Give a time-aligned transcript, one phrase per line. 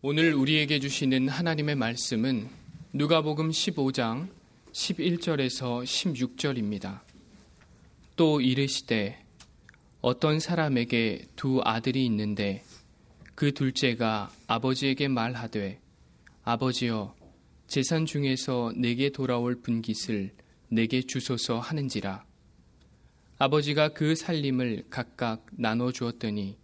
[0.00, 2.48] 오늘 우리에게 주시는 하나님의 말씀은
[2.92, 4.28] 누가복음 15장
[4.70, 7.00] 11절에서 16절입니다.
[8.14, 9.20] 또 이르시되
[10.00, 12.62] 어떤 사람에게 두 아들이 있는데
[13.34, 15.80] 그 둘째가 아버지에게 말하되
[16.44, 17.16] 아버지여
[17.66, 20.32] 재산 중에서 내게 돌아올 분깃을
[20.68, 22.24] 내게 주소서 하는지라
[23.38, 26.56] 아버지가 그 살림을 각각 나눠 주었더니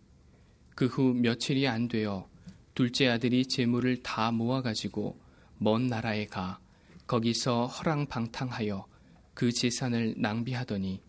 [0.77, 2.29] 그 후 며칠이 안 되어
[2.75, 5.19] 둘째 아들이 재물을 다 모아가지고
[5.59, 6.59] 먼 나라에 가
[7.07, 8.87] 거기서 허랑방탕하여
[9.35, 11.03] 그 재산을 낭비하더니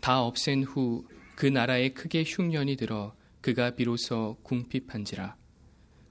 [0.00, 5.36] 다 없앤 후 그 나라에 크게 흉년이 들어 그가 비로소 궁핍한지라.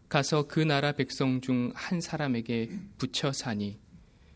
[0.10, 3.80] 가서 그 나라 백성 중 한 사람에게 붙여 사니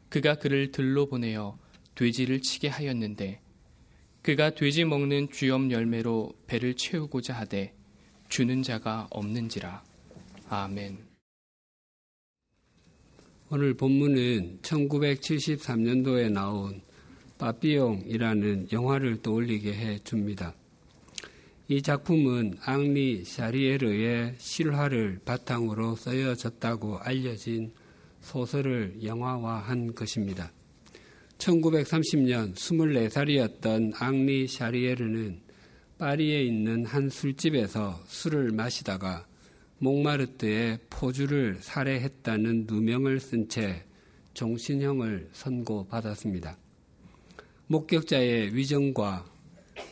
[0.10, 1.58] 그가 그를 들로 보내어
[1.96, 3.42] 돼지를 치게 하였는데
[4.22, 7.76] 그가 돼지 먹는 쥐엄 열매로 배를 채우고자 하되
[8.30, 9.84] 주는 자가 없는지라
[10.48, 10.98] 아멘.
[13.50, 16.82] 오늘 본문은 1973년도에 나온
[17.40, 20.54] 빠삐용이라는 영화를 떠올리게 해 줍니다.
[21.68, 27.74] 이 작품은 앙리 샤리에르의 실화를 바탕으로 쓰여졌다고 알려진
[28.22, 30.52] 소설을 영화화한 것입니다.
[31.40, 35.42] 1930년 24살이었던 앙리 샤리에르는
[35.98, 39.26] 파리에 있는 한 술집에서 술을 마시다가
[39.80, 43.84] 몽마르트에 포주를 살해했다는 누명을 쓴 채
[44.34, 46.58] 종신형을 선고받았습니다.
[47.68, 49.26] 목격자의 위정과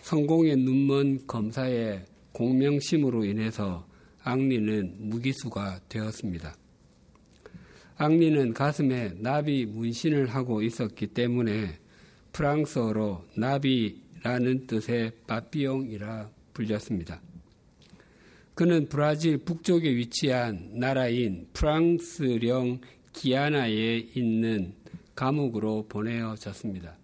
[0.01, 3.87] 성공의 눈먼 검사의 공명심으로 인해서
[4.23, 6.55] 앙리는 무기수가 되었습니다.
[7.95, 11.79] 앙리는 가슴에 나비 문신을 하고 있었기 때문에
[12.31, 17.21] 프랑스어로 나비라는 뜻의 바비용이라 불렸습니다.
[18.55, 22.81] 그는 브라질 북쪽에 위치한 나라인 프랑스령
[23.13, 24.75] 기아나에 있는
[25.15, 26.97] 감옥으로 보내어졌습니다.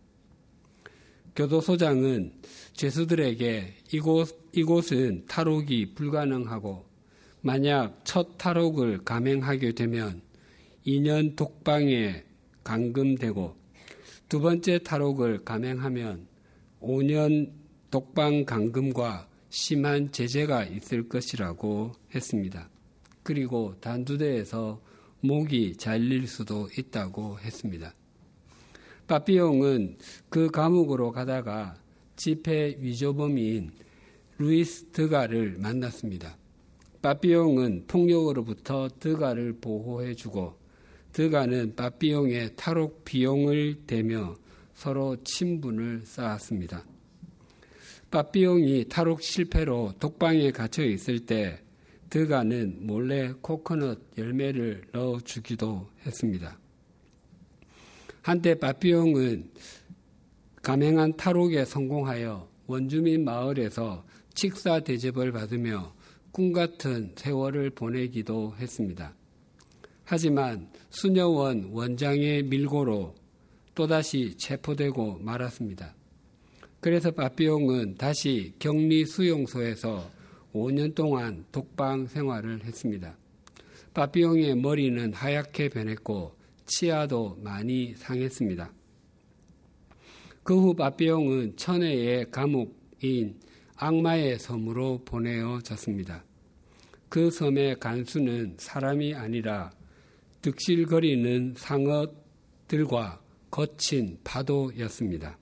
[1.35, 2.34] 교도소장은
[2.73, 6.85] 죄수들에게 이곳, 이곳은 탈옥이 불가능하고
[7.41, 10.22] 만약 첫 탈옥을 감행하게 되면
[10.85, 12.25] 2년 독방에
[12.63, 13.56] 감금되고
[14.28, 16.28] 두 번째 탈옥을 감행하면
[16.81, 17.52] 5년
[17.90, 22.69] 독방 감금과 심한 제재가 있을 것이라고 했습니다.
[23.23, 24.81] 그리고 단두대에서
[25.21, 27.93] 목이 잘릴 수도 있다고 했습니다.
[29.07, 29.97] 파피용은
[30.29, 31.75] 그 감옥으로 가다가
[32.15, 33.71] 집회 위조범인
[34.37, 36.37] 루이스 드가를 만났습니다.
[37.01, 40.57] 파피용은 폭력으로부터 드가를 보호해주고
[41.11, 44.35] 드가는 파피용의 탈옥 비용을 대며
[44.75, 46.85] 서로 친분을 쌓았습니다.
[48.12, 51.59] 빠삐용이 탈옥 실패로 독방에 갇혀 있을 때
[52.09, 56.58] 드가는 몰래 코코넛 열매를 넣어 주기도 했습니다.
[58.22, 59.52] 한때 빠삐용은
[60.62, 64.03] 감행한 탈옥에 성공하여 원주민 마을에서
[64.34, 65.94] 식사 대접을 받으며
[66.31, 69.14] 꿈 같은 세월을 보내기도 했습니다.
[70.03, 73.16] 하지만 수녀원 원장의 밀고로
[73.76, 75.94] 또다시 체포되고 말았습니다.
[76.81, 80.09] 그래서 바비용은 다시 격리 수용소에서
[80.53, 83.17] 5년 동안 독방 생활을 했습니다.
[83.94, 86.35] 바비용의 머리는 하얗게 변했고
[86.66, 88.72] 치아도 많이 상했습니다.
[90.44, 93.40] 그후 바비용은 천혜의 감옥인
[93.75, 96.23] 악마의 섬으로 보내어졌습니다.
[97.09, 99.72] 그 섬의 간수는 사람이 아니라
[100.41, 105.38] 득실거리는 상어들과 거친 파도였습니다.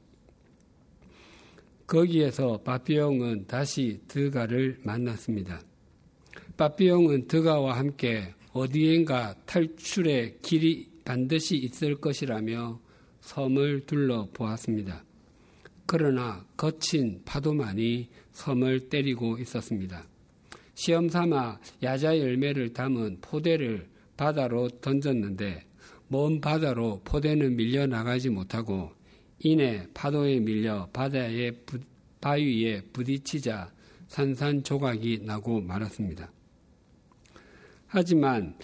[1.87, 5.61] 거기에서 바비용은 다시 드가를 만났습니다.
[6.57, 12.79] 바비용은 드가와 함께 어디엔가 탈출의 길이 반드시 있을 것이라며
[13.21, 15.05] 섬을 둘러보았습니다.
[15.85, 20.03] 그러나 거친 파도만이 섬을 때리고 있었습니다.
[20.75, 23.87] 시험 삼아 야자 열매를 담은 포대를
[24.17, 25.63] 바다로 던졌는데
[26.09, 28.96] 먼 바다로 포대는 밀려나가지 못하고
[29.39, 31.79] 이내 파도에 밀려 바다의 부,
[32.21, 33.71] 바위에 부딪히자
[34.07, 36.31] 산산조각이 나고 말았습니다.
[37.87, 38.57] 하지만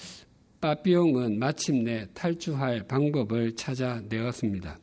[0.60, 4.80] 빠삐용은 마침내 탈주할 방법을 찾아내었습니다.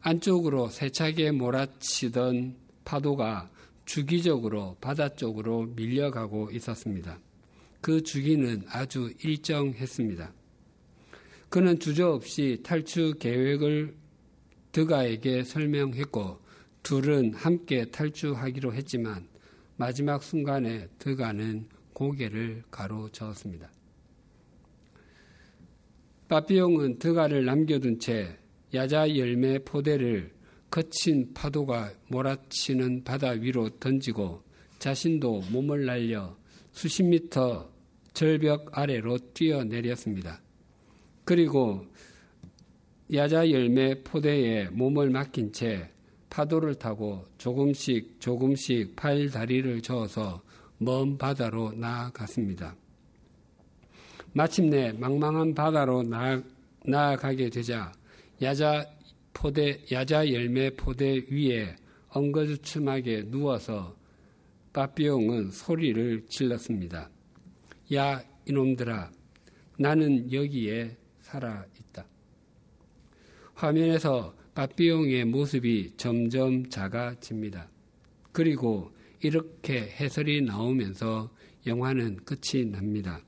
[0.00, 3.50] 안쪽으로 세차게 몰아치던 파도가
[3.84, 7.18] 주기적으로 바다 쪽으로 밀려가고 있었습니다.
[7.80, 10.32] 그 주기는 아주 일정했습니다.
[11.48, 13.94] 그는 주저없이 탈주 계획을
[14.74, 16.40] 드가에게 설명했고
[16.82, 19.28] 둘은 함께 탈주하기로 했지만
[19.76, 23.70] 마지막 순간에 드가는 고개를 가로저었습니다.
[26.28, 28.36] 빠삐용은 드가를 남겨둔 채
[28.74, 30.34] 야자 열매 포대를
[30.70, 34.42] 거친 파도가 몰아치는 바다 위로 던지고
[34.80, 36.36] 자신도 몸을 날려
[36.72, 37.70] 수십 미터
[38.12, 40.42] 절벽 아래로 뛰어내렸습니다.
[41.24, 41.86] 그리고
[43.12, 45.90] 야자 열매 포대에 몸을 맡긴 채
[46.30, 50.42] 파도를 타고 조금씩 조금씩 팔 다리를 저어서
[50.78, 52.74] 먼 바다로 나아갔습니다.
[54.32, 56.42] 마침내 망망한 바다로 나아,
[56.86, 57.92] 나아가게 되자
[58.40, 58.86] 야자
[59.34, 61.76] 포대 야자 열매 포대 위에
[62.08, 63.94] 엉거주춤하게 누워서
[64.72, 67.10] 빠삐용은 소리를 질렀습니다.
[67.94, 69.10] 야 이놈들아
[69.78, 71.66] 나는 여기에 살아.
[73.64, 77.70] 화면에서 빠삐용의 모습이 점점 작아집니다.
[78.30, 81.30] 그리고 이렇게 해설이 나오면서
[81.66, 83.22] 영화는 끝이 납니다.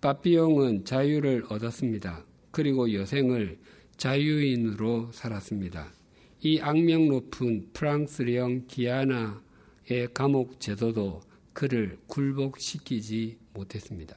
[0.00, 2.24] 빠삐용은 자유를 얻었습니다.
[2.50, 3.58] 그리고 여생을
[3.98, 5.92] 자유인으로 살았습니다.
[6.40, 11.20] 이 악명 높은 프랑스령 기아나의 감옥 제도도
[11.52, 14.16] 그를 굴복시키지 못했습니다.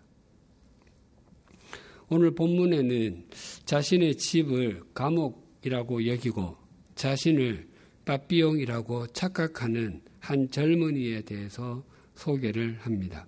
[2.09, 3.25] 오늘 본문에는
[3.65, 6.57] 자신의 집을 감옥이라고 여기고
[6.95, 7.67] 자신을
[8.05, 11.83] 빠삐용이라고 착각하는 한 젊은이에 대해서
[12.15, 13.27] 소개를 합니다.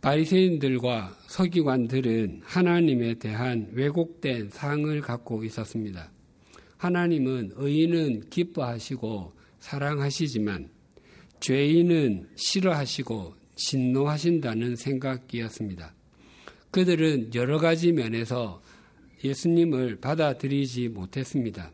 [0.00, 6.12] 바리새인들과 서기관들은 하나님에 대한 왜곡된 상을 갖고 있었습니다.
[6.76, 10.68] 하나님은 의인은 기뻐하시고 사랑하시지만
[11.40, 15.95] 죄인은 싫어하시고 진노하신다는 생각이었습니다.
[16.76, 18.60] 그들은 여러 가지 면에서
[19.24, 21.72] 예수님을 받아들이지 못했습니다.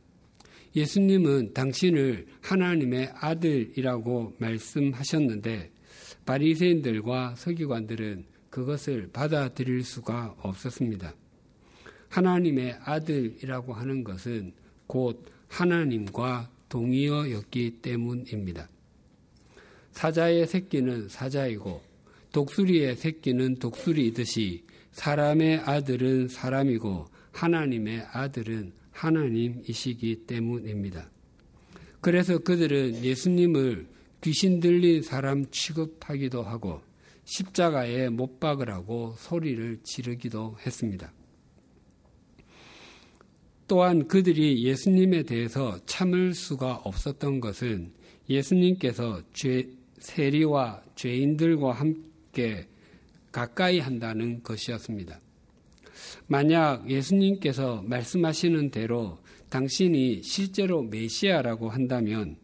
[0.77, 5.73] 예수님은 당신을 하나님의 아들이라고 말씀하셨는데
[6.25, 11.13] 바리새인들과 서기관들은 그것을 받아들일 수가 없었습니다.
[12.09, 14.53] 하나님의 아들이라고 하는 것은
[14.87, 18.69] 곧 하나님과 동의어였기 때문입니다.
[19.91, 21.83] 사자의 새끼는 사자이고
[22.31, 31.11] 독수리의 새끼는 독수리이듯이 사람의 아들은 사람이고 하나님의 아들은 하나님이시기 때문입니다.
[32.01, 33.87] 그래서 그들은 예수님을
[34.23, 36.81] 귀신 들린 사람 취급하기도 하고
[37.25, 41.13] 십자가에 못 박으라고 소리를 지르기도 했습니다.
[43.69, 47.93] 또한 그들이 예수님에 대해서 참을 수가 없었던 것은
[48.29, 49.69] 예수님께서 죄,
[49.99, 52.69] 세리와 죄인들과 함께
[53.33, 55.21] 가까이 한다는 것이었습니다.
[56.27, 59.19] 만약 예수님께서 말씀하시는 대로
[59.49, 62.37] 당신이 실제로 메시아라고 한다면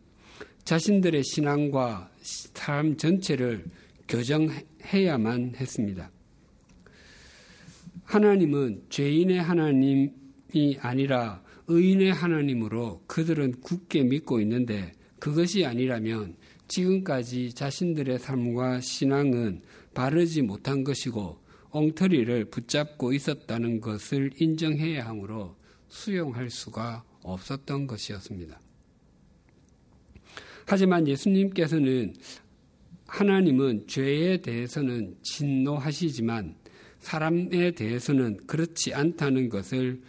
[0.65, 3.65] 자신들의 신앙과 사람 전체를
[4.09, 6.11] 교정해야만 했습니다.
[8.05, 16.37] 하나님은 죄인의 하나님이 아니라 의인의 하나님으로 그들은 굳게 믿고 있는데 그것이 아니라면
[16.69, 19.63] 지금까지 자신들의 삶과 신앙은
[19.99, 21.41] 바르지 못한 것이고
[21.71, 25.57] 엉터리를 붙잡고 있었다는 것을 인정해야 하므로
[25.89, 28.61] 수용할 수가 없었던 것이었습니다.
[30.67, 32.15] 하지만 예수님께서는
[33.09, 36.55] 하나님은 죄에 대해서는 진노하시지만
[37.01, 40.01] 사람에 대해서는 그렇지 않다는 것을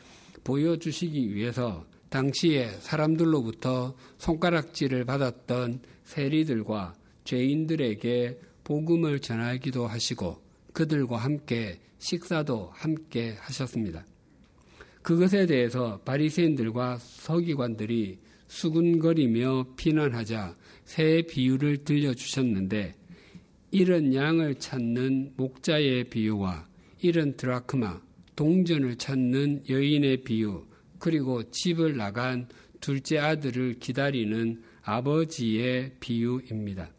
[0.44, 6.94] 보여주시기 위해서 당시에 사람들로부터 손가락질을 받았던 세리들과
[7.24, 10.40] 죄인들에게 복음을 전하기도 하시고
[10.74, 14.06] 그들과 함께 식사도 함께 하셨습니다.
[15.02, 22.94] 그것에 대해서 바리새인들과 서기관들이 수군거리며 비난하자 새 비유를 들려주셨는데
[23.72, 26.68] 이런 양을 찾는 목자의 비유와
[27.02, 28.00] 이런 드라크마,
[28.36, 30.68] 동전을 찾는 여인의 비유,
[31.00, 32.48] 그리고 집을 나간
[32.80, 36.99] 둘째 아들을 기다리는 아버지의 비유입니다.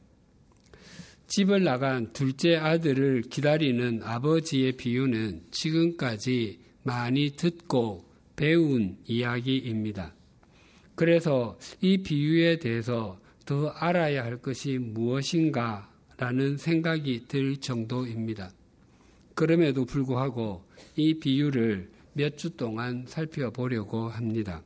[1.30, 10.12] 집을 나간 둘째 아들을 기다리는 아버지의 비유는 지금까지 많이 듣고 배운 이야기입니다.
[10.96, 18.50] 그래서 이 비유에 대해서 더 알아야 할 것이 무엇인가 라는 생각이 들 정도입니다.
[19.36, 20.64] 그럼에도 불구하고
[20.96, 24.64] 이 비유를 몇 주 동안 살펴보려고 합니다.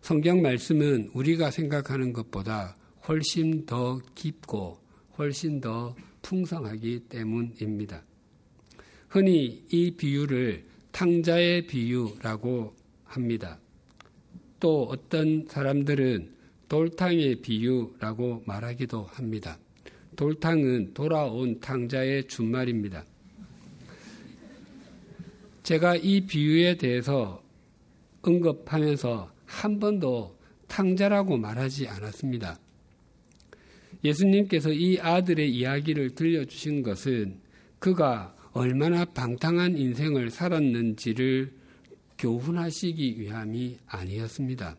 [0.00, 4.89] 성경 말씀은 우리가 생각하는 것보다 훨씬 더 깊고
[5.20, 8.02] 훨씬 더 풍성하기 때문입니다.
[9.10, 12.74] 흔히 이 비유를 탕자의 비유라고
[13.04, 13.58] 합니다.
[14.58, 16.32] 또 어떤 사람들은
[16.70, 19.58] 돌탕의 비유라고 말하기도 합니다.
[20.16, 23.04] 돌탕은 돌아온 탕자의 준말입니다.
[25.62, 27.42] 제가 이 비유에 대해서
[28.22, 32.58] 언급하면서 한 번도 탕자라고 말하지 않았습니다.
[34.04, 37.40] 예수님께서 이 아들의 이야기를 들려주신 것은
[37.78, 41.52] 그가 얼마나 방탕한 인생을 살았는지를
[42.18, 44.76] 교훈하시기 위함이 아니었습니다.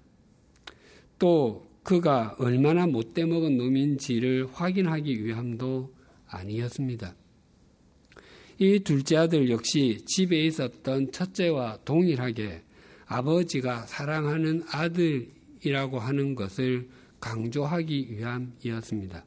[1.17, 5.93] 또 그가 얼마나 못돼 먹은 놈인지를 확인하기 위함도
[6.27, 7.15] 아니었습니다.
[8.59, 12.61] 이 둘째 아들 역시 집에 있었던 첫째와 동일하게
[13.07, 16.87] 아버지가 사랑하는 아들이라고 하는 것을
[17.21, 19.23] 강조하기 위함이었습니다.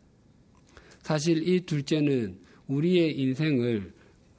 [1.03, 3.93] 사실 이 둘째는 우리의 인생을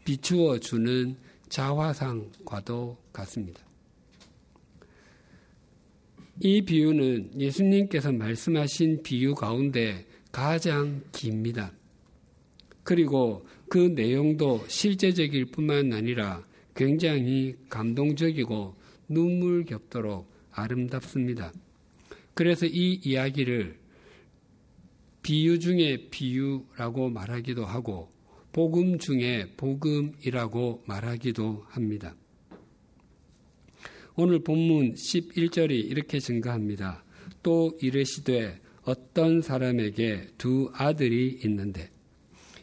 [0.04, 1.16] 비추어 주는
[1.50, 3.62] 자화상과도 같습니다.
[6.42, 11.72] 이 비유는 예수님께서 말씀하신 비유 가운데 가장 깁니다.
[12.84, 16.44] 그리고 그 내용도 실제적일 뿐만 아니라
[16.76, 18.76] 굉장히 감동적이고
[19.08, 21.54] 눈물 겹도록 아름답습니다.
[22.36, 23.80] 그래서 이 이야기를
[25.24, 28.12] 비유 중에 비유라고 말하기도 하고
[28.52, 32.16] 복음 중에 복음이라고 말하기도 합니다.
[34.16, 37.04] 오늘 본문 11절이 이렇게 증가합니다.
[37.42, 41.90] 또 이르시되 어떤 사람에게 두 아들이 있는데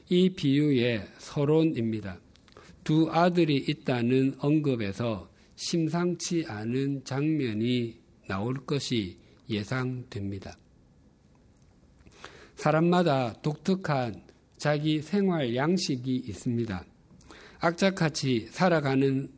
[0.08, 2.20] 이 비유의 서론입니다.
[2.84, 7.98] 두 아들이 있다는 언급에서 심상치 않은 장면이
[8.28, 10.56] 나올 것이 예상됩니다.
[12.56, 14.22] 사람마다 독특한
[14.56, 16.84] 자기 생활 양식이 있습니다.
[17.61, 19.28] 악착같이 살아가는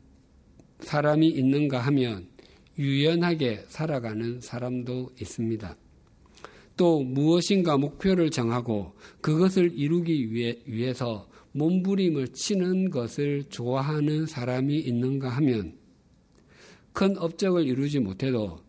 [0.79, 2.27] 사람이 있는가 하면
[2.77, 5.75] 유연하게 살아가는 사람도 있습니다.
[6.77, 15.77] 또 무엇인가 목표를 정하고 그것을 이루기 위해, 위해서 몸부림을 치는 것을 좋아하는 사람이 있는가 하면
[16.91, 18.64] 큰 업적을 이루지 못해도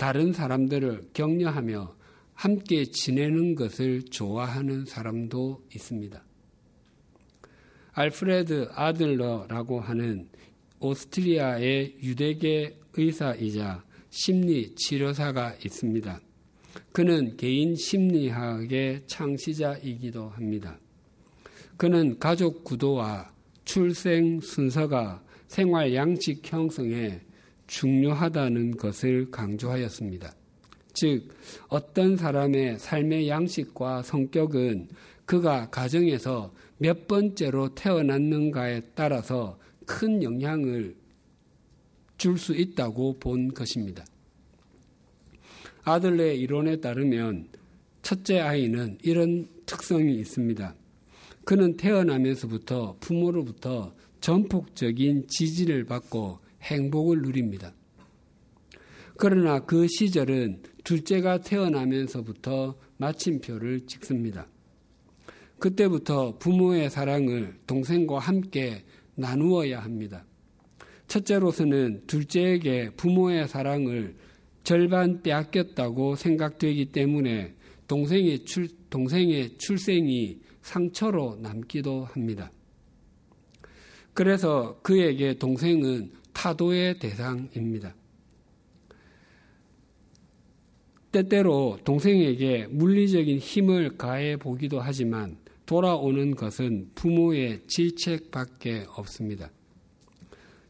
[0.00, 1.94] 다른 사람들을 격려하며
[2.32, 6.24] 함께 지내는 것을 좋아하는 사람도 있습니다.
[7.92, 10.30] 알프레드 아들러라고 하는
[10.78, 16.18] 오스트리아의 유대계 의사이자 심리 치료사가 있습니다.
[16.92, 20.80] 그는 개인 심리학의 창시자이기도 합니다.
[21.76, 23.34] 그는 가족 구도와
[23.66, 27.20] 출생 순서가 생활 양식 형성에
[27.70, 30.34] 중요하다는 것을 강조하였습니다.
[30.92, 31.28] 즉,
[31.68, 34.88] 어떤 사람의 삶의 양식과 성격은
[35.24, 40.96] 그가 가정에서 몇 번째로 태어났는가에 따라서 큰 영향을
[42.18, 44.04] 줄 수 있다고 본 것입니다.
[45.84, 47.48] 아들의 이론에 따르면
[48.02, 50.74] 첫째 아이는 이런 특성이 있습니다.
[51.44, 57.72] 그는 태어나면서부터 부모로부터 전폭적인 지지를 받고 행복을 누립니다.
[59.16, 64.48] 그러나 그 시절은 둘째가 태어나면서부터 마침표를 찍습니다.
[65.58, 68.82] 그때부터 부모의 사랑을 동생과 함께
[69.14, 70.24] 나누어야 합니다.
[71.06, 74.16] 첫째로서는 둘째에게 부모의 사랑을
[74.64, 77.54] 절반 빼앗겼다고 생각되기 때문에
[77.88, 82.52] 동생의, 출, 동생의 출생이 상처로 남기도 합니다.
[84.14, 87.94] 그래서 그에게 동생은 타도의 대상입니다.
[91.12, 99.50] 때때로 동생에게 물리적인 힘을 가해 보기도 하지만 돌아오는 것은 부모의 질책밖에 없습니다.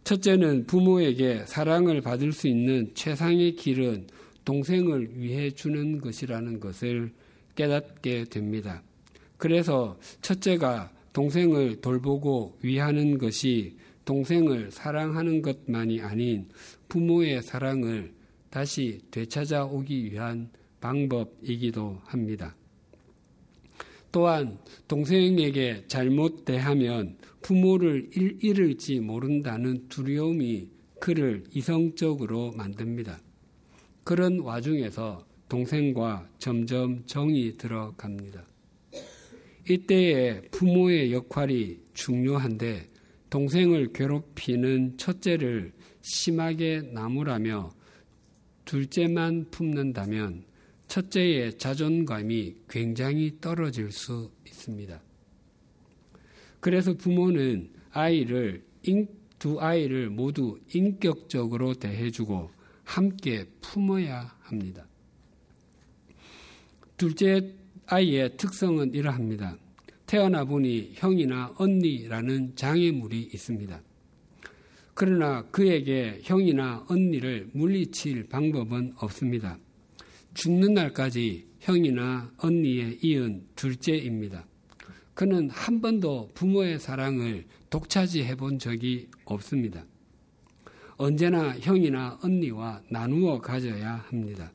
[0.03, 4.09] 첫째는 부모에게 사랑을 받을 수 있는 최상의 길은
[4.45, 7.13] 동생을 위해 주는 것이라는 것을
[7.55, 8.83] 깨닫게 됩니다.
[9.37, 16.49] 그래서 첫째가 동생을 돌보고 위하는 것이 동생을 사랑하는 것만이 아닌
[16.89, 18.13] 부모의 사랑을
[18.51, 22.57] 다시 되찾아오기 위한 방법이기도 합니다.
[24.13, 33.21] 또한 동생에게 잘못 대하면 부모를 잃을지 모른다는 두려움이 그를 이성적으로 만듭니다.
[34.03, 38.45] 그런 와중에서 동생과 점점 정이 들어갑니다.
[39.69, 42.90] 이때에 부모의 역할이 중요한데
[43.31, 45.73] 동생을 괴롭히는 첫째를
[46.03, 47.71] 심하게 나무라며
[48.65, 50.45] 둘째만 품는다면
[50.89, 55.01] 첫째의 자존감이 굉장히 떨어질 수 있습니다.
[56.59, 58.65] 그래서 부모는 아이를
[59.39, 62.51] 두 아이를 모두 인격적으로 대해주고
[62.85, 64.87] 함께 품어야 합니다.
[66.97, 67.55] 둘째
[67.87, 69.57] 아이의 특성은 이러합니다.
[70.11, 73.81] 태어나 보니 형이나 언니라는 장애물이 있습니다.
[74.93, 79.57] 그러나 그에게 형이나 언니를 물리칠 방법은 없습니다.
[80.35, 84.49] 죽는 날까지 형이나 언니에 이은 둘째입니다.
[85.15, 89.85] 그는 한 번도 부모의 사랑을 독차지해 본 적이 없습니다.
[90.97, 94.51] 언제나 형이나 언니와 나누어 가져야 합니다.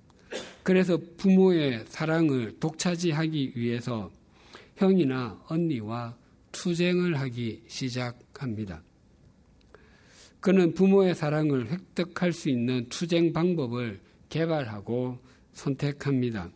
[0.64, 4.12] 그래서 부모의 사랑을 독차지하기 위해서
[4.76, 6.18] 형이나 언니와
[6.52, 8.84] 투쟁을 하기 시작합니다.
[10.40, 15.20] 그는 부모의 사랑을 획득할 수 있는 투쟁 방법을 개발하고
[15.54, 16.52] 선택합니다.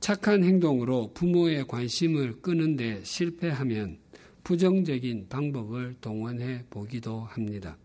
[0.00, 3.98] 착한 행동으로 부모의 관심을 끄는데 실패하면
[4.44, 7.76] 부정적인 방법을 동원해 보기도 합니다.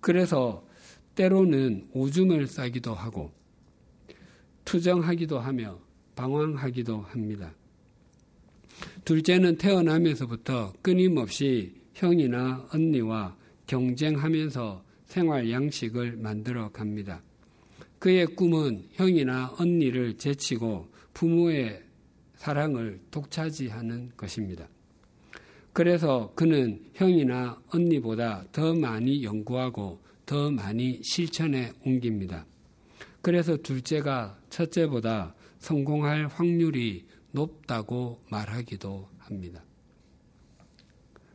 [0.00, 0.66] 그래서
[1.14, 3.32] 때로는 오줌을 싸기도 하고
[4.64, 5.78] 투정하기도 하며
[6.18, 7.54] 방황하기도 합니다.
[9.04, 13.36] 둘째는 태어나면서부터 끊임없이 형이나 언니와
[13.68, 17.22] 경쟁하면서 생활 양식을 만들어 갑니다.
[18.00, 21.84] 그의 꿈은 형이나 언니를 제치고 부모의
[22.34, 24.68] 사랑을 독차지하는 것입니다.
[25.72, 32.44] 그래서 그는 형이나 언니보다 더 많이 연구하고 더 많이 실천에 옮깁니다.
[33.22, 39.62] 그래서 둘째가 첫째보다 성공할 확률이 높다고 말하기도 합니다.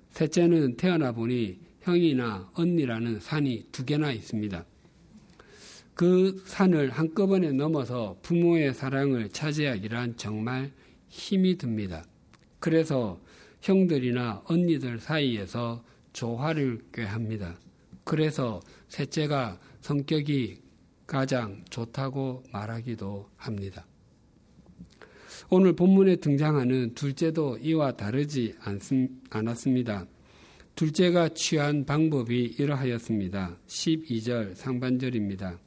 [0.10, 4.66] 셋째는 태어나 보니 형이나 언니라는 산이 두 개나 있습니다.
[5.96, 10.72] 그 산을 한꺼번에 넘어서 부모의 사랑을 차지하기란 정말
[11.08, 12.04] 힘이 듭니다.
[12.60, 13.20] 그래서
[13.62, 17.58] 형들이나 언니들 사이에서 조화를 꾀합니다.
[18.04, 20.62] 그래서 셋째가 성격이
[21.06, 23.86] 가장 좋다고 말하기도 합니다.
[25.50, 28.56] 오늘 본문에 등장하는 둘째도 이와 다르지
[29.30, 30.06] 않았습니다.
[30.76, 33.58] 둘째가 취한 방법이 이러하였습니다.
[33.68, 35.60] 12절 상반절입니다.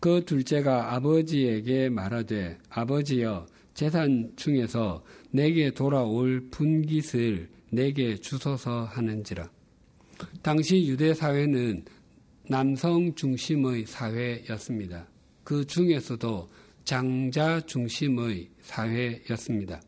[0.00, 9.50] 그 둘째가 아버지에게 말하되 아버지여 재산 중에서 내게 돌아올 분깃을 내게 주소서 하는지라.
[10.40, 11.84] 당시 유대 사회는
[12.48, 15.06] 남성 중심의 사회였습니다.
[15.44, 16.48] 그 중에서도
[16.86, 19.82] 장자 중심의 사회였습니다.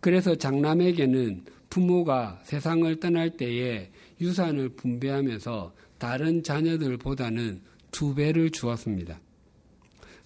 [0.00, 7.62] 그래서 장남에게는 부모가 세상을 떠날 때에 유산을 분배하면서 다른 자녀들보다는
[7.92, 9.20] 두 배를 주었습니다.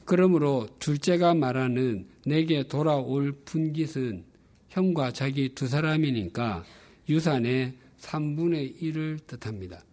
[0.05, 4.25] 그러므로 둘째가 말하는 내게 돌아올 분깃은
[4.71, 6.65] 형과 자기 두 사람이니까
[7.09, 9.85] 유산의 3분의 1을 뜻합니다.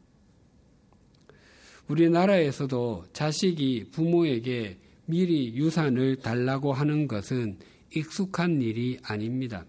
[1.87, 7.57] 우리나라에서도 자식이 부모에게 미리 유산을 달라고 하는 것은
[7.95, 9.65] 익숙한 일이 아닙니다.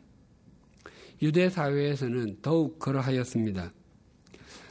[1.22, 3.72] 유대 사회에서는 더욱 그러하였습니다.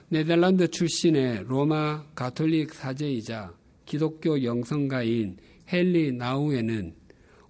[0.10, 3.54] 네덜란드 출신의 로마 가톨릭 사제이자
[3.86, 5.38] 기독교 영성가인
[5.72, 6.94] 헨리 나우에는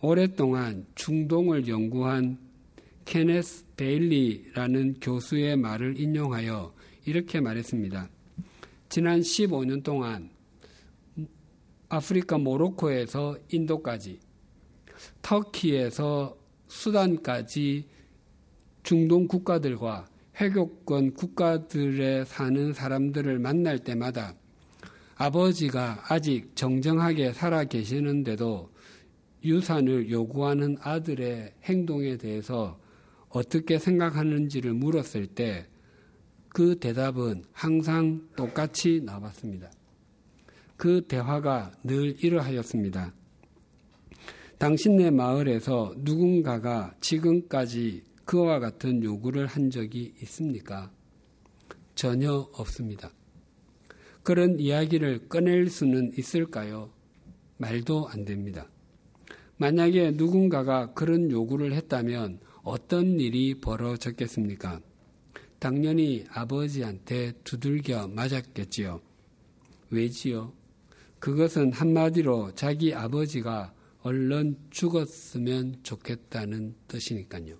[0.02, 2.38] 오랫동안 중동을 연구한
[3.06, 6.74] 케네스 베일리라는 교수의 말을 인용하여
[7.06, 8.10] 이렇게 말했습니다.
[8.90, 10.30] 지난 15년 동안
[11.89, 14.19] 아프리카 모로코에서 인도까지,
[15.21, 17.88] 터키에서 수단까지
[18.84, 20.08] 중동 국가들과
[20.39, 24.36] 회교권 국가들에 사는 사람들을 만날 때마다
[25.15, 28.71] 아버지가 아직 정정하게 살아 계시는데도
[29.43, 32.80] 유산을 요구하는 아들의 행동에 대해서
[33.30, 35.67] 어떻게 생각하는지를 물었을 때
[36.58, 39.69] 그 대답은 항상 똑같이 나왔습니다.
[40.78, 43.13] 그 대화가 늘 이러하였습니다.
[44.60, 50.92] 당신네 마을에서 누군가가 지금까지 그와 같은 요구를 한 적이 있습니까?
[51.96, 53.12] 전혀 없습니다.
[54.24, 56.92] 그런 이야기를 꺼낼 수는 있을까요?
[57.58, 58.68] 말도 안 됩니다.
[59.58, 64.82] 만약에 누군가가 그런 요구를 했다면 어떤 일이 벌어졌겠습니까?
[65.60, 69.02] 당연히 아버지한테 두들겨 맞았겠지요.
[69.90, 70.57] 왜지요?
[71.20, 77.58] 그것은 한마디로 자기 아버지가 얼른 죽었으면 좋겠다는 뜻이니까요.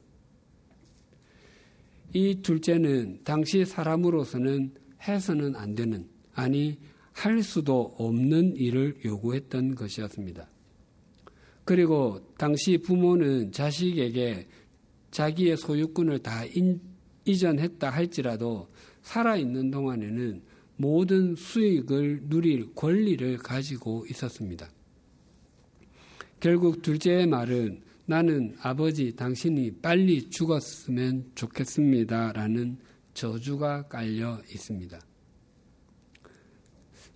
[2.13, 4.74] 이 둘째는 당시 사람으로서는
[5.08, 6.78] 해서는 안 되는, 아니,
[7.12, 10.48] 할 수도 없는 일을 요구했던 것이었습니다.
[11.65, 14.48] 그리고 당시 부모는 자식에게
[15.12, 16.80] 자기의 소유권을 다 인,
[17.26, 18.70] 이전했다 할지라도
[19.02, 20.41] 살아있는 동안에는
[20.77, 24.69] 모든 수익을 누릴 권리를 가지고 있었습니다.
[26.39, 32.31] 결국 둘째의 말은 나는 아버지 당신이 빨리 죽었으면 좋겠습니다.
[32.31, 32.77] 라는
[33.13, 34.99] 저주가 깔려 있습니다.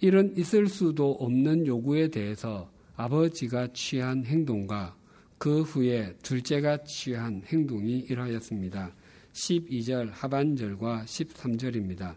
[0.02, 4.98] 이런 있을 수도 없는 요구에 대해서 아버지가 취한 행동과
[5.38, 8.94] 그 후에 둘째가 취한 행동이 이러하였습니다.
[9.34, 12.16] 12절 하반절과 13절입니다.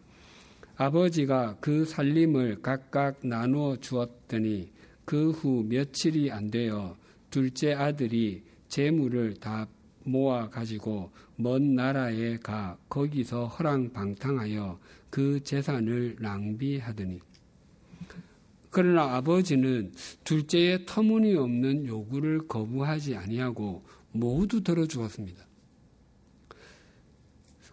[0.77, 4.73] 아버지가 그 살림을 각각 나누어 주었더니
[5.05, 6.97] 그 후 며칠이 안 되어
[7.31, 9.69] 둘째 아들이 재물을 다
[10.05, 14.79] 모아 가지고 먼 나라에 가 거기서 허랑방탕하여
[15.11, 17.21] 그 재산을 낭비하더니
[18.71, 19.93] 그러나 아버지는
[20.25, 25.45] 둘째의 터무니없는 요구를 거부하지 아니하고 모두 들어주었습니다.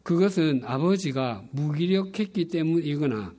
[0.04, 3.34] 그것은 아버지가 무기력했기 때문이거나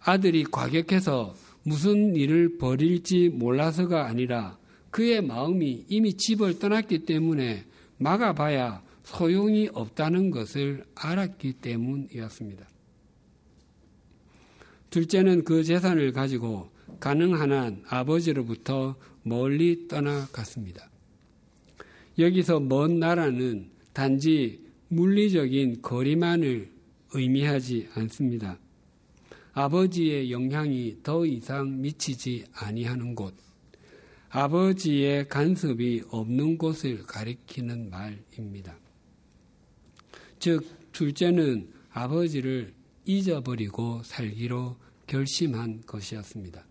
[0.00, 4.58] 아들이 과격해서 무슨 일을 벌일지 몰라서가 아니라
[4.90, 7.64] 그의 마음이 이미 집을 떠났기 때문에
[7.98, 12.68] 막아봐야 소용이 없다는 것을 알았기 때문이었습니다.
[14.90, 20.90] 둘째는 그 재산을 가지고 가능한 한 아버지로부터 멀리 떠나갔습니다.
[22.18, 26.70] 여기서 먼 나라는 단지 물리적인 거리만을
[27.14, 28.58] 의미하지 않습니다.
[29.52, 33.34] 아버지의 영향이 더 이상 미치지 아니하는 곳,
[34.30, 38.76] 아버지의 간섭이 없는 곳을 가리키는 말입니다.
[40.40, 42.72] 즉, 둘째는 아버지를
[43.04, 44.76] 잊어버리고 살기로
[45.06, 46.64] 결심한 것이었습니다.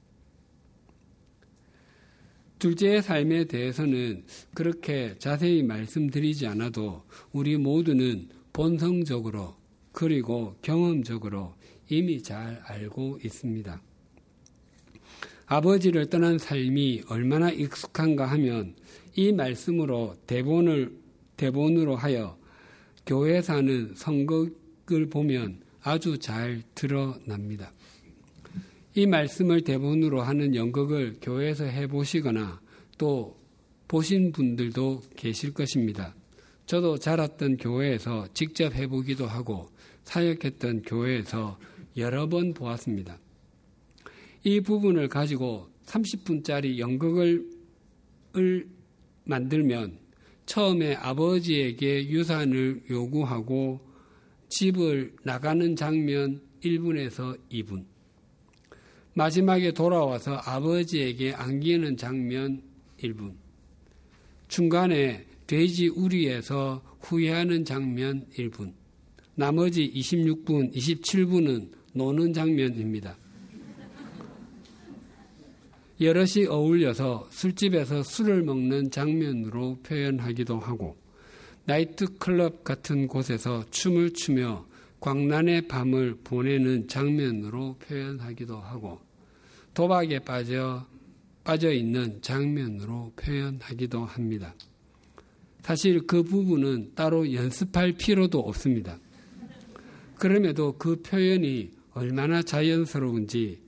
[2.60, 9.56] 둘째의 삶에 대해서는 그렇게 자세히 말씀드리지 않아도 우리 모두는 본성적으로
[9.93, 11.56] 그리고 경험적으로
[11.89, 13.82] 이미 잘 알고 있습니다.
[15.48, 18.76] 아버지를 떠난 삶이 얼마나 익숙한가 하면
[19.15, 20.95] 이 말씀으로 대본을
[21.38, 22.38] 대본으로 하여
[23.06, 27.72] 교회 사는 성극을 보면 아주 잘 드러납니다.
[28.95, 32.60] 이 말씀을 대본으로 하는 연극을 교회에서 해보시거나
[32.97, 33.38] 또
[33.88, 36.15] 보신 분들도 계실 것입니다.
[36.65, 39.69] 저도 자랐던 교회에서 직접 해보기도 하고
[40.04, 41.60] 사역했던 교회에서
[41.97, 43.17] 여러 번 보았습니다.
[44.43, 47.45] 이 부분을 가지고 30분짜리 연극을
[49.25, 49.99] 만들면
[50.45, 53.80] 처음에 아버지에게 유산을 요구하고
[54.49, 57.86] 집을 나가는 장면 1분에서 2분.
[59.19, 62.62] 마지막에 돌아와서 아버지에게 안기는 장면
[63.01, 63.34] 1분.
[64.47, 68.71] 중간에 돼지 우리에서 후회하는 장면 1분.
[69.36, 73.17] 나머지 26분, 27분은 노는 장면입니다.
[75.99, 80.95] 여럿이 어울려서 술집에서 술을 먹는 장면으로 표현하기도 하고
[81.65, 84.65] 나이트클럽 같은 곳에서 춤을 추며
[85.01, 89.09] 광란의 밤을 보내는 장면으로 표현하기도 하고
[89.73, 90.88] 도박에 빠져
[91.43, 94.53] 빠져 있는 장면으로 표현하기도 합니다.
[95.62, 98.99] 사실 그 부분은 따로 연습할 필요도 없습니다.
[100.15, 103.62] 그럼에도 그 표현이 얼마나 자연스러운지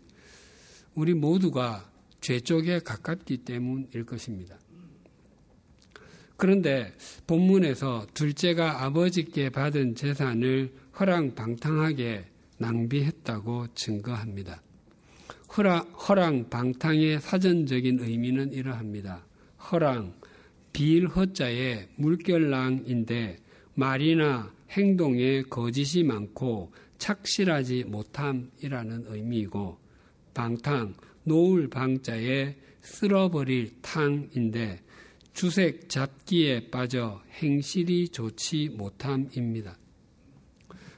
[0.96, 4.60] 우리 모두가 죄 쪽에 가깝기 때문일 것입니다.
[6.38, 6.94] 그런데
[7.28, 12.26] 본문에서 둘째가 아버지께 받은 재산을 허랑방탕하게
[12.58, 14.62] 낭비했다고 증거합니다.
[15.58, 19.26] 허랑, 방탕의 사전적인 의미는 이러합니다.
[19.70, 20.14] 허랑,
[20.72, 23.38] 비일 허자의 물결랑인데
[23.76, 29.78] 말이나 행동에 거짓이 많고 착실하지 못함이라는 의미이고
[30.34, 30.94] 방탕,
[31.26, 34.80] 노을 방자에 쓸어버릴 탕인데
[35.34, 39.78] 주색 잡기에 빠져 행실이 좋지 못함입니다.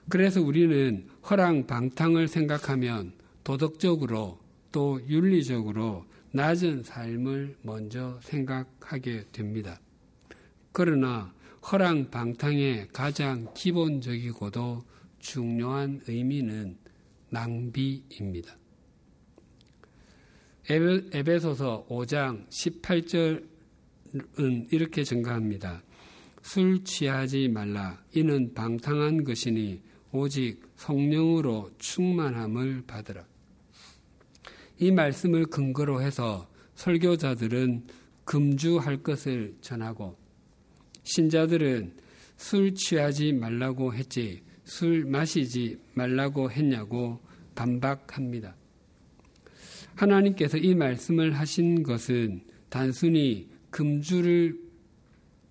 [0.09, 3.13] 그래서 우리는 허랑 방탕을 생각하면
[3.43, 4.42] 도덕적으로
[4.73, 9.79] 또 윤리적으로 낮은 삶을 먼저 생각하게 됩니다.
[10.73, 11.31] 그러나
[11.71, 14.83] 허랑 방탕의 가장 기본적이고도
[15.19, 16.77] 중요한 의미는
[17.29, 18.57] 낭비입니다.
[20.69, 23.47] 에베소서 5장 18절
[24.39, 25.83] 은 이렇게 증가합니다.
[26.41, 28.03] 술 취하지 말라.
[28.13, 29.81] 이는 방탕한 것이니
[30.11, 33.32] 오직 성령으로 충만함을 받으라.
[34.79, 37.87] 이 말씀을 근거로 해서 설교자들은
[38.25, 40.17] 금주할 것을 전하고
[41.03, 41.93] 신자들은
[42.37, 47.19] 술 취하지 말라고 했지 술 마시지 말라고 했냐고
[47.55, 48.55] 반박합니다.
[49.95, 54.59] 하나님께서 이 말씀을 하신 것은 단순히 금주를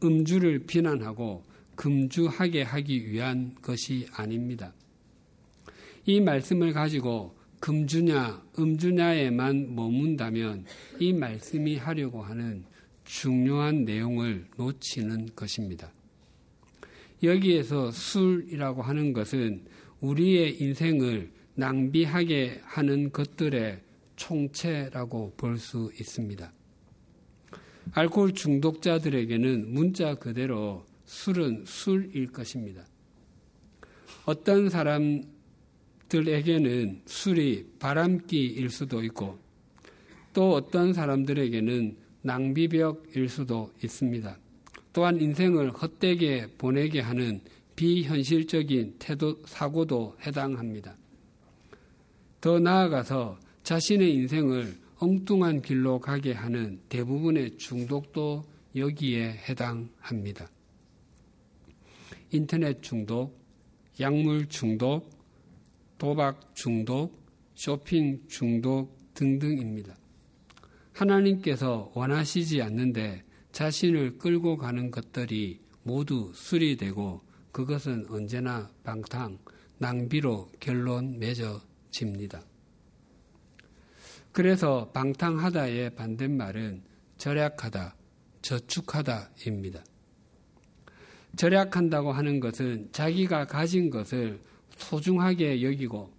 [0.02, 1.44] 음주를 비난하고
[1.76, 4.74] 금주하게 하기 위한 것이 아닙니다.
[6.04, 10.64] 이 말씀을 가지고 금주냐, 음주냐에만 머문다면
[10.98, 12.64] 이 말씀이 하려고 하는
[13.04, 15.92] 중요한 내용을 놓치는 것입니다.
[17.22, 19.64] 여기에서 술이라고 하는 것은
[20.00, 23.80] 우리의 인생을 낭비하게 하는 것들의
[24.16, 26.52] 총체라고 볼 수 있습니다.
[27.92, 32.84] 알코올 중독자들에게는 문자 그대로 술은 술일 것입니다.
[34.24, 35.22] 어떤 사람
[36.12, 39.38] 들에게는 술이 바람기일 수도 있고
[40.34, 44.36] 또 어떤 사람들에게는 낭비벽일 수도 있습니다.
[44.92, 47.40] 또한 인생을 헛되게 보내게 하는
[47.76, 50.98] 비현실적인 태도, 사고도 해당합니다.
[52.42, 58.44] 더 나아가서 자신의 인생을 엉뚱한 길로 가게 하는 대부분의 중독도
[58.76, 60.46] 여기에 해당합니다.
[62.32, 63.40] 인터넷 중독,
[63.98, 65.21] 약물 중독,
[66.02, 69.94] 도박 중독, 쇼핑 중독 등등입니다.
[70.92, 79.38] 하나님께서 원하시지 않는데 자신을 끌고 가는 것들이 모두 수리되고 그것은 언제나 방탕,
[79.78, 82.42] 낭비로 결론 맺어집니다.
[84.32, 86.82] 그래서 방탕하다의 반대말은
[87.16, 87.94] 절약하다,
[88.42, 89.84] 저축하다입니다.
[91.36, 94.40] 절약한다고 하는 것은 자기가 가진 것을
[94.82, 96.12] 소중하게 여기고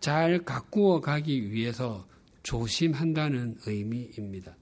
[0.00, 2.06] 잘 가꾸어 가기 위해서
[2.42, 4.56] 조심한다는 의미입니다.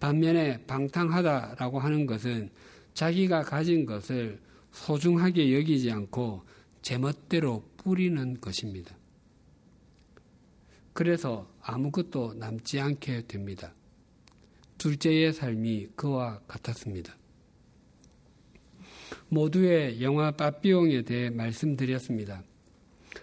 [0.00, 2.50] 반면에 방탕하다라고 하는 것은
[2.94, 4.40] 자기가 가진 것을
[4.72, 6.44] 소중하게 여기지 않고
[6.82, 8.96] 제멋대로 뿌리는 것입니다.
[10.92, 13.74] 그래서 아무것도 남지 않게 됩니다.
[14.78, 17.16] 둘째의 삶이 그와 같았습니다.
[19.28, 22.42] 모두의 영화 빠삐용에 대해 말씀드렸습니다.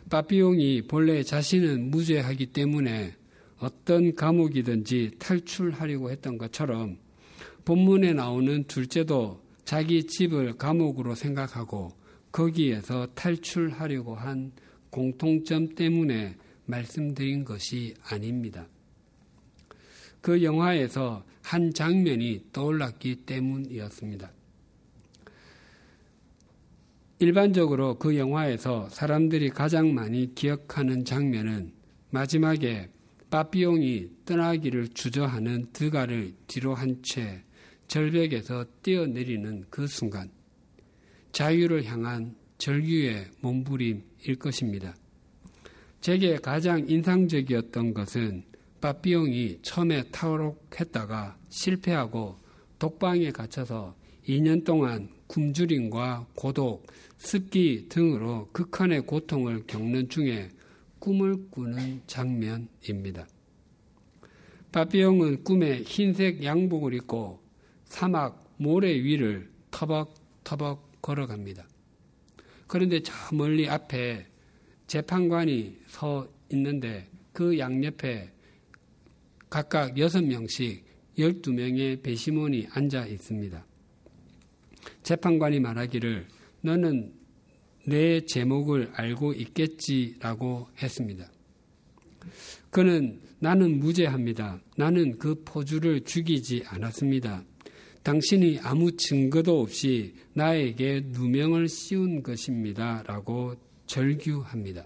[0.09, 3.15] 빠삐용이 본래 자신은 무죄하기 때문에
[3.57, 6.97] 어떤 감옥이든지 탈출하려고 했던 것처럼
[7.65, 11.91] 본문에 나오는 둘째도 자기 집을 감옥으로 생각하고
[12.31, 14.51] 거기에서 탈출하려고 한
[14.89, 18.67] 공통점 때문에 말씀드린 것이 아닙니다.
[20.21, 24.31] 그 영화에서 한 장면이 떠올랐기 때문이었습니다.
[27.21, 31.71] 일반적으로 그 영화에서 사람들이 가장 많이 기억하는 장면은
[32.09, 32.89] 마지막에
[33.29, 37.43] 빠삐용이 떠나기를 주저하는 드가를 뒤로 한 채
[37.87, 40.31] 절벽에서 뛰어내리는 그 순간
[41.31, 44.95] 자유를 향한 절규의 몸부림일 것입니다.
[45.99, 48.45] 제게 가장 인상적이었던 것은
[48.81, 52.39] 빠삐용이 처음에 타오록했다가 실패하고
[52.79, 53.95] 독방에 갇혀서
[54.27, 56.85] 2년 동안 굶주림과 고독,
[57.21, 60.49] 습기 등으로 극한의 고통을 겪는 중에
[60.97, 63.27] 꿈을 꾸는 장면입니다.
[64.71, 67.39] 바비용은 꿈에 흰색 양복을 입고
[67.85, 71.67] 사막 모래 위를 터벅터벅 걸어갑니다.
[72.65, 74.25] 그런데 저 멀리 앞에
[74.87, 78.31] 재판관이 서 있는데 그 양옆에
[79.47, 80.81] 각각 6명씩
[81.19, 83.63] 12명의 배심원이 앉아 있습니다.
[85.03, 87.13] 재판관이 말하기를 너는
[87.87, 91.29] 내 제목을 알고 있겠지라고 했습니다.
[92.69, 94.61] 그는 나는 무죄합니다.
[94.77, 97.43] 나는 그 포주를 죽이지 않았습니다.
[98.03, 103.03] 당신이 아무 증거도 없이 나에게 누명을 씌운 것입니다.
[103.05, 104.85] 라고 절규합니다.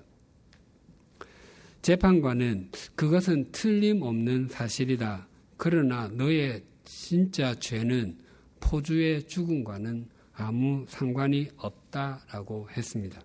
[1.81, 5.27] 재판관은 그것은 틀림없는 사실이다.
[5.57, 8.17] 그러나 너의 진짜 죄는
[8.59, 13.21] 포주의 죽음과는 아무 상관이 없다라고 했습니다.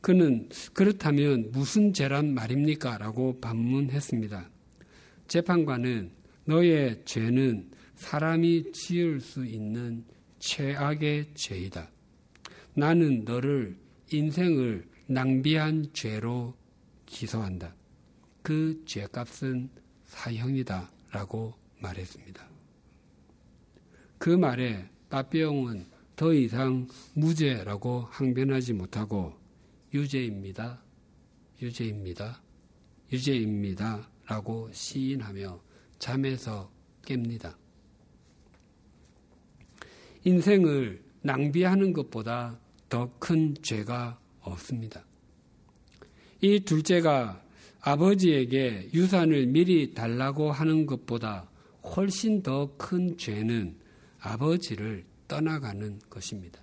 [0.00, 2.98] 그는 그렇다면 무슨 죄란 말입니까?
[2.98, 4.50] 라고 반문했습니다.
[5.28, 6.10] 재판관은
[6.44, 10.04] 너의 죄는 사람이 지을 수 있는
[10.38, 11.90] 최악의 죄이다.
[12.74, 13.76] 나는 너를
[14.10, 16.54] 인생을 낭비한 죄로
[17.04, 17.74] 기소한다.
[18.42, 19.68] 그 죄값은
[20.06, 20.90] 사형이다.
[21.12, 22.48] 라고 말했습니다.
[24.18, 29.34] 그 말에 빠삐용은 더 이상 무죄라고 항변하지 못하고
[29.92, 30.80] 유죄입니다.
[31.60, 32.40] 유죄입니다.
[33.12, 34.08] 유죄입니다.
[34.26, 35.60] 라고 시인하며
[35.98, 36.70] 잠에서
[37.02, 37.56] 깹니다.
[40.24, 45.04] 인생을 낭비하는 것보다 더 큰 죄가 없습니다.
[46.40, 47.42] 이 둘째가
[47.80, 51.50] 아버지에게 유산을 미리 달라고 하는 것보다
[51.82, 53.79] 훨씬 더 큰 죄는
[54.20, 56.60] 아버지를 떠나가는 것입니다.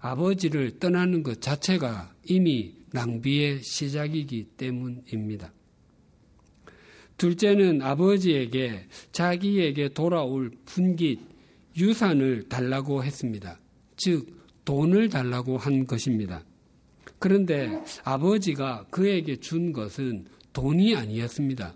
[0.00, 5.52] 아버지를 떠나는 것 자체가 이미 낭비의 시작이기 때문입니다.
[7.18, 11.20] 둘째는 아버지에게 자기에게 돌아올 분깃,
[11.76, 13.60] 유산을 달라고 했습니다.
[13.96, 16.44] 즉, 돈을 달라고 한 것입니다.
[17.18, 17.70] 그런데
[18.04, 21.74] 아버지가 그에게 준 것은 돈이 아니었습니다.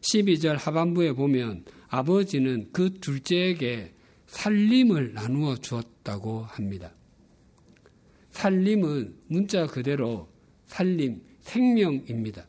[0.00, 3.94] 12절 하반부에 보면 아버지는 그 둘째에게
[4.26, 6.92] 살림을 나누어 주었다고 합니다.
[8.30, 10.28] 살림은 문자 그대로
[10.66, 12.46] 살림, 생명입니다.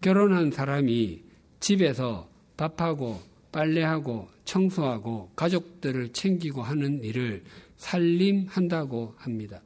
[0.00, 1.22] 결혼한 사람이
[1.60, 3.20] 집에서 밥하고
[3.52, 7.42] 빨래하고 청소하고 가족들을 챙기고 하는 일을
[7.76, 9.62] 살림한다고 합니다.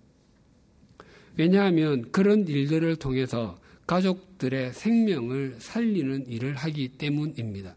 [1.37, 7.75] 왜냐하면 그런 일들을 통해서 가족들의 생명을 살리는 일을 하기 때문입니다.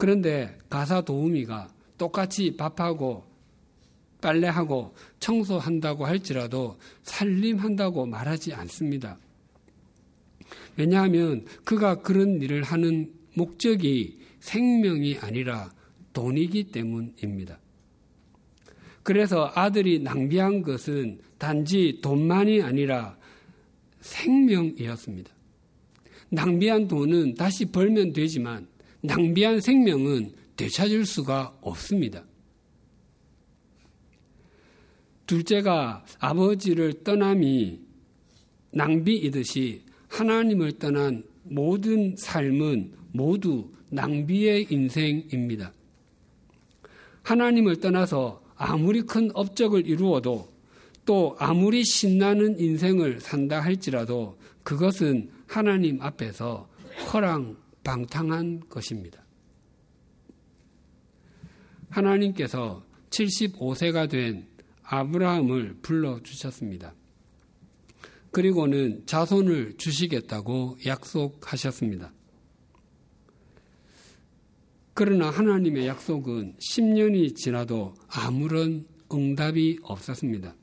[0.00, 3.22] 그런데 가사 도우미가 똑같이 밥하고
[4.22, 9.18] 빨래하고 청소한다고 할지라도 살림한다고 말하지 않습니다.
[10.78, 15.70] 왜냐하면 그가 그런 일을 하는 목적이 생명이 아니라
[16.14, 17.58] 돈이기 때문입니다.
[19.02, 23.18] 그래서 아들이 낭비한 것은 단지 돈만이 아니라
[24.00, 25.30] 생명이었습니다.
[26.30, 28.66] 낭비한 돈은 다시 벌면 되지만
[29.02, 32.24] 낭비한 생명은 되찾을 수가 없습니다.
[35.26, 37.80] 둘째가 아버지를 떠남이
[38.72, 45.72] 낭비이듯이 하나님을 떠난 모든 삶은 모두 낭비의 인생입니다.
[47.22, 50.52] 하나님을 떠나서 아무리 큰 업적을 이루어도
[51.06, 56.68] 또 아무리 신나는 인생을 산다 할지라도 그것은 하나님 앞에서
[57.12, 59.24] 허랑 방탕한 것입니다.
[61.88, 64.46] 하나님께서 75세가 된
[64.82, 66.94] 아브라함을 불러주셨습니다.
[68.30, 72.12] 그리고는 자손을 주시겠다고 약속하셨습니다.
[74.94, 80.54] 그러나 하나님의 약속은 10년이 지나도 아무런 응답이 없었습니다.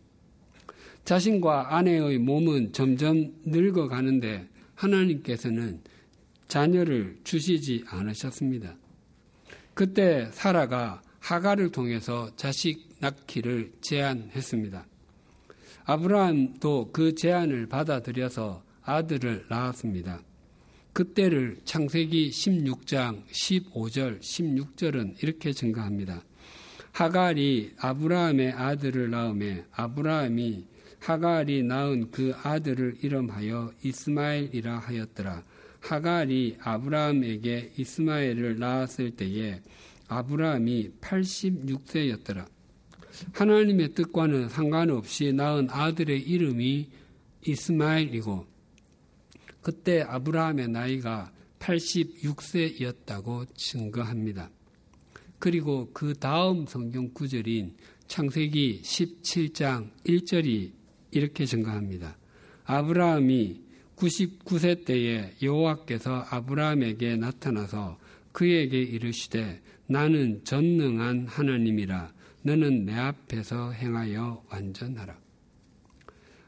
[1.03, 5.81] 자신과 아내의 몸은 점점 늙어가는데 하나님께서는
[6.47, 8.75] 자녀를 주시지 않으셨습니다.
[9.73, 14.85] 그때 사라가 하가를 통해서 자식 낳기를 제안했습니다.
[15.85, 20.21] 아브라함도 그 제안을 받아들여서 아들을 낳았습니다.
[20.93, 26.23] 그때를 창세기 16장 15절, 16절은 이렇게 증가합니다.
[26.91, 30.65] 하갈이 아브라함의 아들을 낳음에 아브라함이
[30.99, 35.43] 하갈이 낳은 그 아들을 이름하여 이스마엘이라 하였더라.
[35.87, 39.61] 하갈이 아브라함에게 이스마엘을 낳았을 때에
[40.09, 42.45] 아브라함이 86세였더라.
[43.31, 46.89] 하나님의 뜻과는 상관없이 낳은 아들의 이름이
[47.45, 48.45] 이스마엘이고
[49.61, 54.49] 그때 아브라함의 나이가 86세였다고 증거합니다.
[55.39, 57.75] 그리고 그 다음 성경 구절인
[58.07, 60.71] 창세기 17장 1절이
[61.11, 62.17] 이렇게 증가합니다.
[62.65, 63.66] 아브라함이
[63.97, 67.97] 99세 때에 여호와께서 아브라함에게 나타나서
[68.31, 75.17] 그에게 이르시되 나는 전능한 하나님이라 너는 내 앞에서 행하여 완전하라.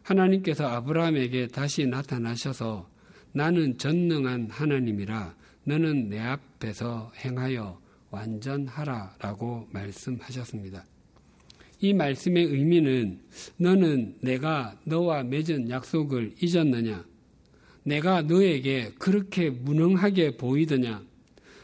[0.04, 2.90] 하나님께서 아브라함에게 다시 나타나셔서
[3.32, 7.80] 나는 전능한 하나님이라 너는 내 앞에서 행하여
[8.12, 10.86] 완전하라 라고 말씀하셨습니다.
[11.82, 13.22] 이 말씀의 의미는
[13.58, 17.06] 너는 내가 너와 맺은 약속을 잊었느냐?
[17.90, 21.04] 내가 너에게 그렇게 무능하게 보이더냐?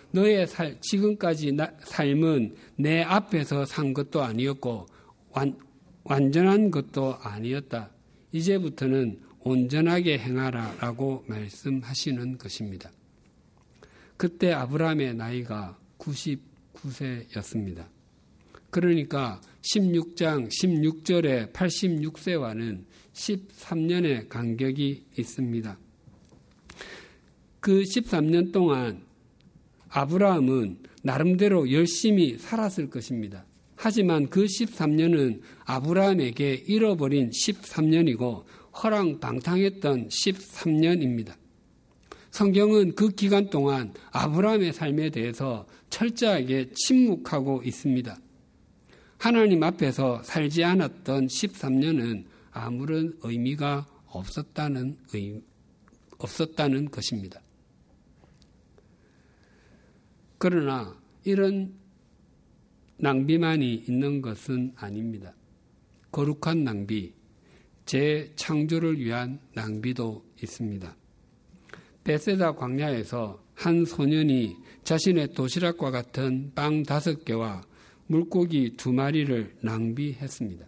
[0.10, 4.88] 너의 살, 지금까지 나, 삶은 내 앞에서 산 것도 아니었고
[5.30, 5.56] 완,
[6.04, 7.92] 완전한 것도 아니었다.
[8.32, 12.92] 이제부터는 온전하게 행하라 라고 말씀하시는 것입니다.
[14.18, 17.86] 그때 아브라함의 나이가 99세였습니다.
[18.72, 25.85] 그러니까 16장 16절의 86세와는 13년의 간격이 있습니다.
[27.66, 29.02] 그 13년 동안
[29.90, 33.44] 아브라함은 나름대로 열심히 살았을 것입니다.
[33.76, 38.44] 하지만 그 13년은 아브라함에게 잃어버린 13년이고
[38.84, 41.34] 허랑방탕했던 13년입니다.
[42.30, 48.16] 성경은 그 기간 동안 아브라함의 삶에 대해서 철저하게 침묵하고 있습니다.
[49.18, 55.42] 하나님 앞에서 살지 않았던 13년은 아무런 의미가 없었다는, 의,
[56.20, 57.42] 없었다는 것입니다.
[60.48, 61.74] 그러나 이런
[62.98, 65.34] 낭비만이 있는 것은 아닙니다.
[66.12, 67.14] 거룩한 낭비,
[67.88, 70.96] 재창조를 위한 낭비도 있습니다.
[72.04, 77.64] 베세다 광야에서 한 소년이 자신의 도시락과 같은 빵 다섯 개와
[78.06, 80.64] 물고기 두 마리를 낭비했습니다.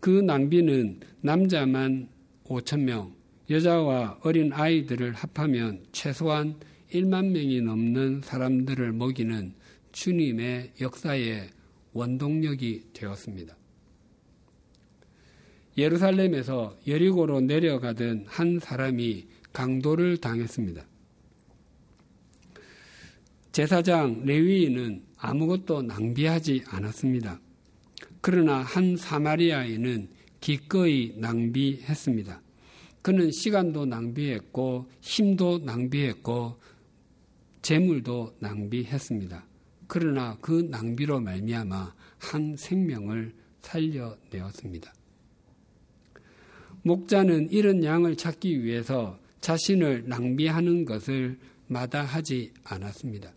[0.00, 2.08] 그 낭비는 남자만
[2.44, 3.14] 5천 명,
[3.50, 6.58] 여자와 어린 아이들을 합하면 최소한
[6.92, 9.54] 1만 명이 넘는 사람들을 먹이는
[9.92, 11.50] 주님의 역사의
[11.92, 13.56] 원동력이 되었습니다.
[15.76, 20.84] 예루살렘에서 여리고로 내려가던 한 사람이 강도를 당했습니다.
[23.52, 27.40] 제사장 레위인은 아무것도 낭비하지 않았습니다.
[28.20, 30.08] 그러나 한 사마리아인은
[30.40, 32.42] 기꺼이 낭비했습니다.
[33.00, 36.58] 그는 시간도 낭비했고 힘도 낭비했고
[37.64, 39.42] 재물도 낭비했습니다.
[39.86, 44.92] 그러나 그 낭비로 말미암아 한 생명을 살려내었습니다.
[46.82, 51.38] 목자는 이런 양을 찾기 위해서 자신을 낭비하는 것을
[51.68, 53.32] 마다하지 않았습니다.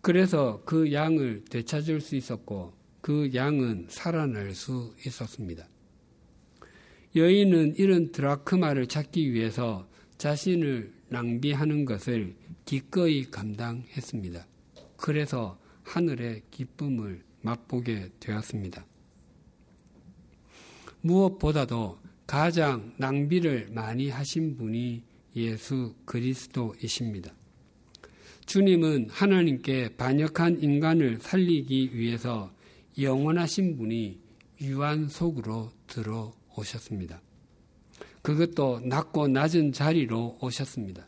[0.00, 2.72] 그래서 그 양을 되찾을 수 있었고
[3.02, 5.68] 그 양은 살아날 수 있었습니다.
[7.14, 14.46] 여인은 이런 드라크마를 찾기 위해서 자신을 낭비하는 것을 기꺼이 감당했습니다.
[14.96, 18.84] 그래서 하늘의 기쁨을 맛보게 되었습니다.
[21.00, 25.04] 무엇보다도 가장 낭비를 많이 하신 분이
[25.36, 27.32] 예수 그리스도이십니다.
[28.46, 32.52] 주님은 하나님께 반역한 인간을 살리기 위해서
[32.98, 34.20] 영원하신 분이
[34.62, 37.20] 유한 속으로 들어오셨습니다.
[38.26, 41.06] 그것도 낮고 낮은 자리로 오셨습니다.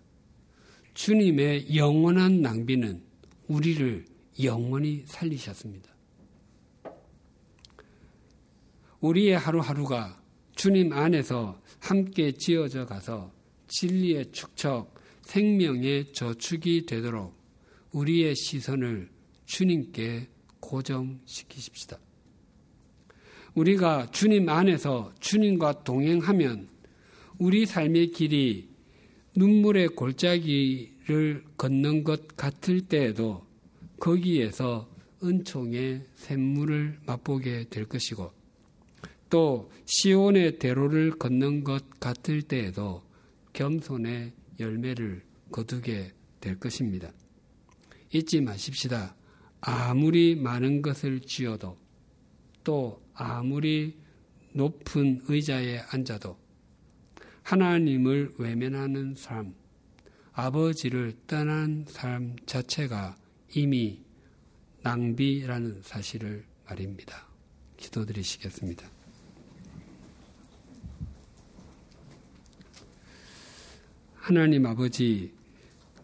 [0.95, 3.03] 주님의 영원한 낭비는
[3.49, 4.05] 우리를
[4.45, 5.91] 영원히 살리셨습니다.
[9.01, 10.23] 우리의 하루하루가
[10.55, 13.33] 주님 안에서 함께 지어져 가서
[13.67, 17.37] 진리의 축척, 생명의 저축이 되도록
[17.91, 19.11] 우리의 시선을
[19.45, 20.29] 주님께
[20.61, 21.99] 고정시키십시다.
[23.57, 26.78] 우리가 주님 안에서 주님과 동행하면
[27.39, 28.69] 우리 삶의 길이
[29.37, 33.47] 눈물의 골짜기를 걷는 것 같을 때에도
[34.01, 34.91] 거기에서
[35.23, 38.33] 은총의 샘물을 맛보게 될 것이고
[39.31, 43.05] 또 시온의 대로를 걷는 것 같을 때에도
[43.53, 45.23] 겸손의 열매를
[45.53, 47.13] 거두게 될 것입니다.
[48.13, 49.15] 잊지 마십시다.
[49.61, 51.79] 아무리 많은 것을 쥐어도
[52.65, 53.97] 또 아무리
[54.53, 56.37] 높은 의자에 앉아도
[57.49, 59.55] 하나님을 외면하는 삶,
[60.35, 63.17] 아버지를 떠난 삶 자체가
[63.55, 64.03] 이미
[64.83, 67.27] 낭비라는 사실을 말입니다.
[67.79, 68.87] 기도드리시겠습니다.
[74.15, 75.33] 하나님 아버지,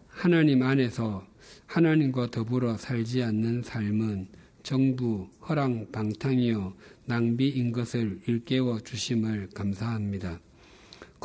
[0.07, 1.27] 하나님 안에서
[1.67, 4.29] 하나님과 더불어 살지 않는 삶은
[4.63, 6.73] 정부, 허랑, 방탕이요,
[7.05, 10.39] 낭비인 것을 일깨워 주심을 감사합니다.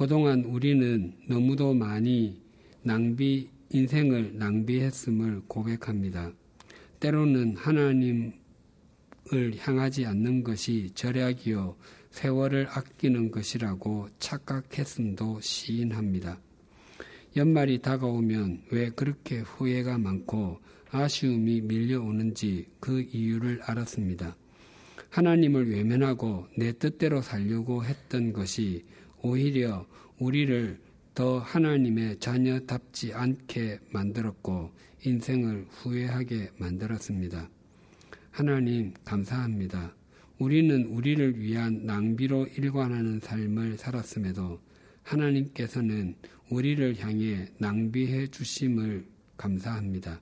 [0.01, 2.41] 그동안 우리는 너무도 많이
[2.83, 6.33] 낭비, 인생을 낭비했음을 고백합니다.
[7.01, 8.33] 때로는 하나님을
[9.59, 11.77] 향하지 않는 것이 절약이요,
[12.13, 16.41] 세월을 아끼는 것이라고 착각했음도 시인합니다.
[17.37, 20.61] 연말이 다가오면 왜 그렇게 후회가 많고
[20.93, 24.35] 아쉬움이 밀려오는지 그 이유를 알았습니다.
[25.11, 28.87] 하나님을 외면하고 내 뜻대로 살려고 했던 것이
[29.23, 29.87] 오히려
[30.19, 30.79] 우리를
[31.15, 34.71] 더 하나님의 자녀답지 않게 만들었고
[35.05, 37.49] 인생을 후회하게 만들었습니다.
[38.31, 39.95] 하나님 감사합니다.
[40.39, 44.61] 우리는 우리를 위한 낭비로 일관하는 삶을 살았음에도
[45.03, 46.15] 하나님께서는
[46.49, 49.05] 우리를 향해 낭비해 주심을
[49.37, 50.21] 감사합니다.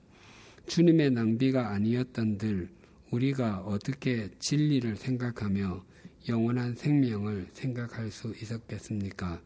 [0.67, 2.69] 주님의 낭비가 아니었던들
[3.11, 5.83] 우리가 어떻게 진리를 생각하며
[6.27, 9.41] 영원한 생명을 생각할 수 있었겠습니까?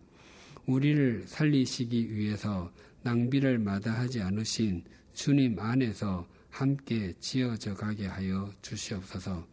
[0.65, 2.71] 우리를 살리시기 위해서
[3.03, 9.45] 낭비를 마다하지 않으신 주님 안에서 함께 지어져 가게 하여 주시옵소서.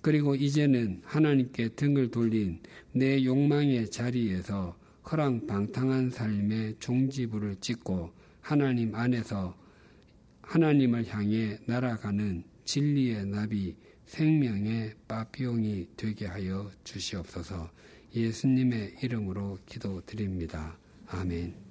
[0.00, 2.60] 그리고 이제는 하나님께 등을 돌린
[2.92, 4.76] 내 욕망의 자리에서
[5.10, 8.10] 허랑방탕한 삶의 종지부를 찍고
[8.40, 9.56] 하나님 안에서
[10.42, 13.76] 하나님을 향해 날아가는 진리의 나비
[14.12, 17.70] 생명의 빠삐용이 되게 하여 주시옵소서
[18.14, 20.76] 예수님의 이름으로 기도드립니다.
[21.06, 21.61] 아멘.